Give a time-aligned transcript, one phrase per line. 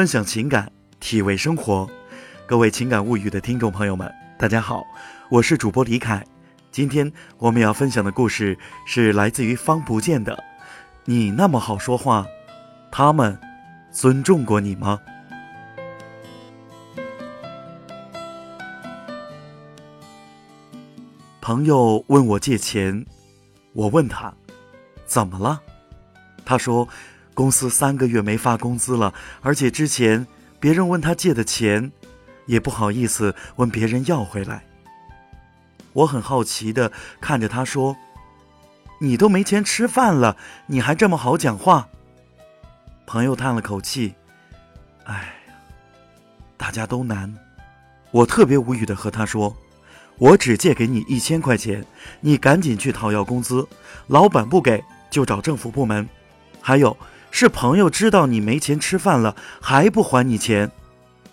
[0.00, 1.86] 分享情感，体味生活。
[2.46, 4.82] 各位情感物语的听众朋友们，大家好，
[5.28, 6.24] 我是主播李凯。
[6.72, 8.56] 今天我们要分享的故事
[8.86, 10.42] 是来自于方不见的。
[11.04, 12.26] 你那么好说话，
[12.90, 13.38] 他们
[13.92, 14.98] 尊重过你吗？
[21.42, 23.04] 朋友问我借钱，
[23.74, 24.32] 我问他
[25.04, 25.60] 怎么了？
[26.42, 26.88] 他说
[27.34, 30.26] 公司三个月没发工资了，而且之前
[30.58, 31.90] 别人问他借的钱，
[32.46, 34.64] 也不好意思问别人要回来。
[35.92, 37.96] 我很好奇的看着他说
[39.00, 41.88] ：“你都没钱吃饭了，你还这么好讲话？”
[43.06, 44.14] 朋友叹了口气
[45.04, 45.34] ：“哎，
[46.56, 47.34] 大家都难。”
[48.12, 49.56] 我特别无语的和他说。
[50.18, 51.82] 我只借给你一千块钱，
[52.20, 53.66] 你赶紧去讨要工资，
[54.08, 56.06] 老板不给就找政府部门。
[56.60, 56.94] 还有
[57.30, 60.70] 是朋友知道你没钱吃饭了还不还你钱，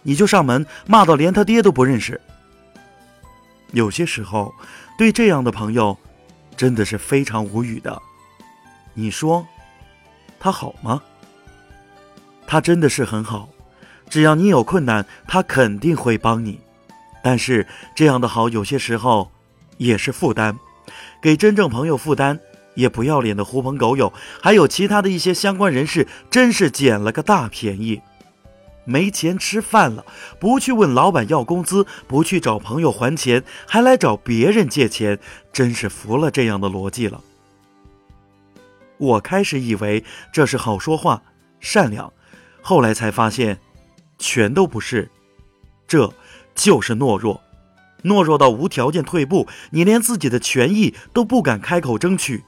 [0.03, 2.19] 你就上门骂到连他爹都不认识。
[3.71, 4.53] 有些时候，
[4.97, 5.97] 对这样的朋友，
[6.55, 8.01] 真的是非常无语的。
[8.93, 9.45] 你说，
[10.39, 11.01] 他好吗？
[12.45, 13.49] 他真的是很好，
[14.09, 16.59] 只要你有困难，他肯定会帮你。
[17.21, 19.29] 但是这样的好，有些时候
[19.77, 20.57] 也是负担，
[21.21, 22.39] 给真正朋友负担，
[22.77, 28.01] 也不要脸的狐朋狗友，还有其他的一些相关人士，真是捡了个大便宜。
[28.85, 30.05] 没钱吃饭了，
[30.39, 35.19] 不去问老板要工资，不去找朋友还钱，还来找别人借钱，
[35.51, 37.21] 真是服了这样的逻辑了。
[38.97, 41.21] 我开始以为这是好说话、
[41.59, 42.13] 善良，
[42.61, 43.59] 后来才发现，
[44.17, 45.11] 全都不是，
[45.85, 46.13] 这。
[46.55, 47.39] 就是懦弱，
[48.03, 52.43] 懦弱到无条件退步，你连自己的权益都不敢开口争取。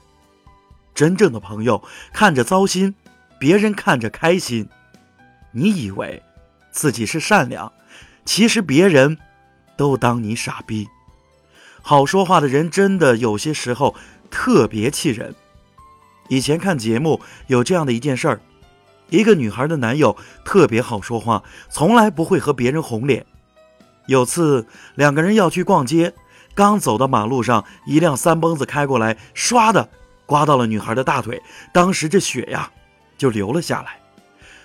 [0.94, 2.94] 真正的朋友看着糟心，
[3.38, 4.68] 别人看着开心。
[5.52, 6.22] 你以为
[6.70, 7.72] 自己是善良，
[8.24, 9.18] 其实别人
[9.76, 10.88] 都当你傻逼。
[11.82, 13.94] 好说话的人真的有些时候
[14.30, 15.34] 特别气人。
[16.28, 18.40] 以前看节目有这样的一件事儿：
[19.08, 23.26] 一个女孩的男友特别好说话，从来不会和别人红脸。
[24.06, 26.14] 有次两个人要去逛街，
[26.54, 29.88] 刚走到马路上，一辆三蹦子开过来，唰的
[30.30, 31.42] 刮到了女孩的大腿，
[31.72, 32.70] 当时这血呀
[33.18, 33.98] 就流了下来。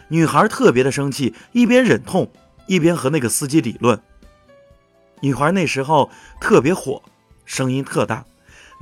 [0.09, 2.31] 女孩特别的生气，一边忍痛，
[2.68, 4.00] 一边和那个司机理论。
[5.22, 7.02] 女孩那时候特别火，
[7.46, 8.26] 声音特大。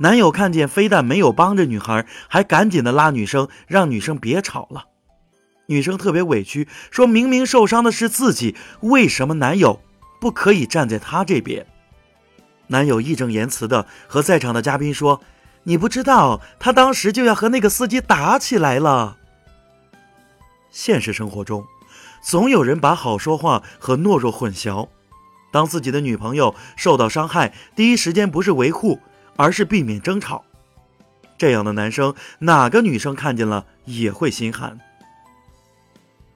[0.00, 4.88] 男友看见，非但没有帮着女孩，还赶紧的拉女生，让女生别吵了。
[5.68, 9.80] 女生特别委屈，说明明受伤的是自己，为什么男友？
[10.20, 11.64] 不可以站在他这边。
[12.66, 15.22] 男友义正言辞的和在场的嘉宾说
[15.64, 19.18] ：“你不知道，他当时就要和那个司机打起来了。”
[20.70, 21.66] 现实生活中，
[22.22, 24.88] 总有人把好说话和懦弱混淆。
[25.50, 29.00] 当自己的女朋友受到伤害，第一时间不是维护，
[29.36, 30.44] 而是避免争吵。
[31.38, 34.78] 这样的男生，哪个女生看见了也会心寒。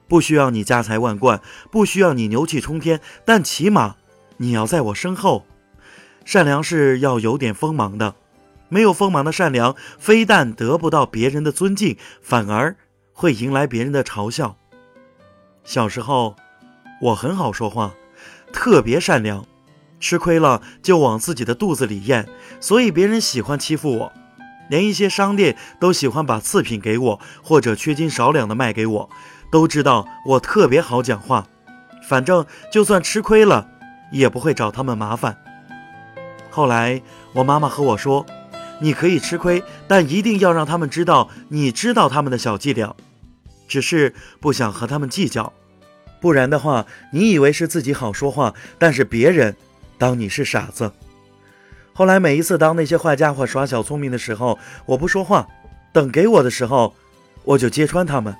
[0.07, 3.97] 不需要你家财万贯，不需要你牛气冲天，但起码
[4.37, 5.45] 你要在我身后。
[6.23, 8.15] 善良是要有点锋芒的，
[8.69, 12.77] 没有锋芒的善良，非但得不到别人的尊敬，反而
[13.11, 14.55] 会迎来别人的嘲笑。
[15.63, 16.35] 小时候，
[17.01, 17.93] 我很好说话，
[18.53, 19.45] 特别善良，
[19.99, 22.27] 吃亏了就往自己的肚子里咽，
[22.59, 24.13] 所以别人喜欢欺负我，
[24.69, 29.09] 连一些商店都喜欢把次品给我，或者缺斤少两的卖给我。
[29.51, 31.47] 都知道我特别好讲话，
[32.07, 33.67] 反正就算吃亏了，
[34.11, 35.37] 也不会找他们麻烦。
[36.51, 37.01] 后来
[37.33, 38.25] 我妈妈和我说
[38.79, 42.95] ：“你可以吃亏，但一定要让他们知道你知道他们的小伎俩，
[43.67, 45.51] 只是不想和他们计较。
[46.21, 49.55] 不然的话，你以为是自己好说话，但是别人
[49.97, 50.91] 当你是傻子。”
[51.93, 55.47] 后来每一次当那些坏家伙耍小聪明的时候，我不说话，
[55.91, 56.93] 等给我的时候，
[57.43, 58.35] 我就揭穿他们。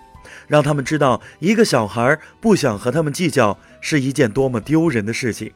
[0.47, 5.51] 让他们知道，一个小孩不想和他们计较是一件多么丢人的事情。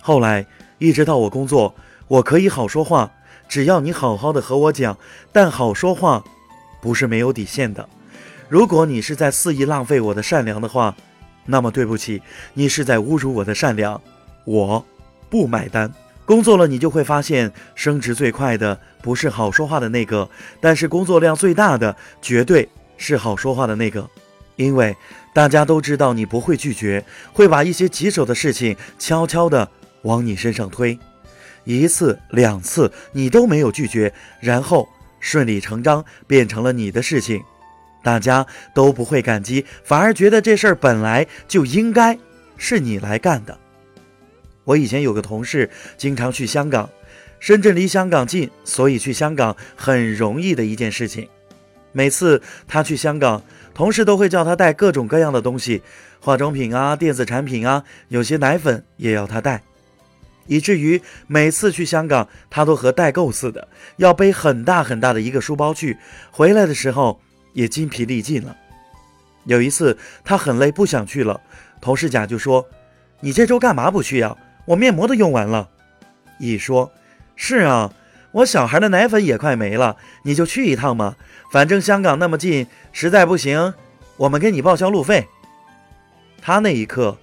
[0.00, 0.46] 后来，
[0.78, 1.74] 一直到我工作，
[2.08, 3.10] 我可以好说话，
[3.48, 4.96] 只要你好好的和我讲。
[5.32, 6.22] 但好说话，
[6.80, 7.88] 不是没有底线的。
[8.48, 10.94] 如果你是在肆意浪费我的善良的话，
[11.46, 12.22] 那么对不起，
[12.54, 14.00] 你是在侮辱我的善良，
[14.44, 14.84] 我
[15.28, 15.92] 不买单。
[16.24, 20.28] 工作了，你就会发现，升职最快的不是好说话的那个，
[20.60, 22.68] 但是工作量最大的绝对。
[23.00, 24.10] 是好说话的那个，
[24.56, 24.96] 因为
[25.32, 29.68] 大家都知道你不会拒绝，会把一些棘手的事情悄悄地
[30.02, 30.98] 往你身上推，
[31.76, 34.88] 一次两次你都没有拒绝，然后
[35.20, 37.42] 顺理成章变成了你的事情，
[38.02, 42.18] 大家都不会感激，反而觉得这事儿本来就应该
[42.56, 43.58] 是你来干的。
[44.64, 46.88] 我以前有个同事，经常去香港，
[47.40, 51.28] 深圳离香港近，所以去香港很容易的一件事情。
[51.92, 53.42] 每次他去香港，
[53.74, 55.82] 同事都会叫他带各种各样的东西，
[56.20, 59.62] 化妆品啊、电子产品啊，有些奶粉也要他带，
[60.48, 63.68] 以至于每次去香港，他都和代购似的，
[63.98, 65.96] 要背很大很大的一个书包去，
[66.32, 67.20] 回来的时候
[67.52, 68.56] 也筋疲力尽了。
[69.44, 71.40] 有一次他很累，不想去了，
[71.80, 72.66] 同事甲就说
[73.20, 74.36] ：“你这周干嘛不去呀？
[74.64, 75.68] 我面膜都用完了。”
[76.40, 76.90] 乙说
[77.36, 77.92] ：“是啊。”
[78.32, 81.16] 我小孩的奶粉也快没了，你就去一趟嘛，
[81.50, 83.72] 反正香港那么近，实在不行，
[84.18, 85.26] 我们给你报销路费。
[86.42, 87.16] 他那一刻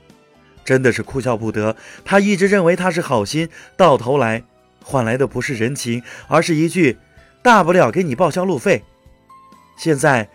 [0.66, 3.48] 真的是哭笑不得，他一直认为他是好心，
[3.78, 4.44] 到头来
[4.84, 6.98] 换来的不是人情，而是一句
[7.42, 8.84] “大不了给你报销路费”。
[9.78, 10.28] 现在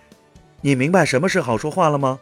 [0.63, 2.21] 你明白什么是好说话了吗？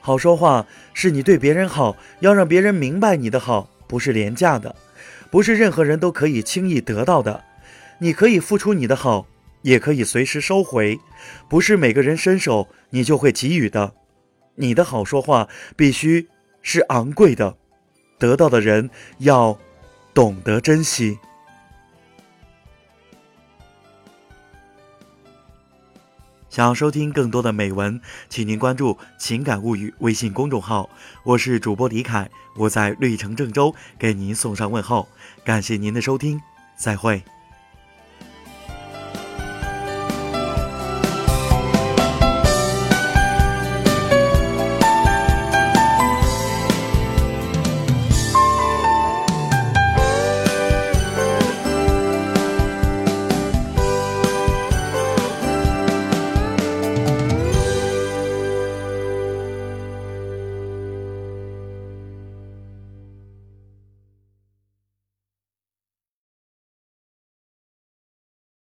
[0.00, 4.74] 好说话是你对别人好，要让别人明白你的好不是廉价的。
[5.30, 7.44] 不是任何人都可以轻易得到的，
[7.98, 9.26] 你可以付出你的好，
[9.62, 10.98] 也可以随时收回。
[11.50, 13.92] 不是每个人伸手你就会给予的，
[14.60, 16.28] 你的好说话必须
[16.62, 17.56] 是昂贵的，
[18.18, 19.56] 得到的人要
[20.12, 21.16] 懂得珍惜。
[26.50, 30.90] 想要收听更多的美文，请您关注“情感物语”微信公众号。
[31.22, 35.06] 我是主播李凯，我在绿城郑州给您送上问候，
[35.44, 36.40] 感谢您的收听，
[36.76, 37.22] 再会。